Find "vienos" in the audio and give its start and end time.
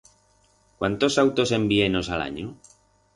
1.73-2.09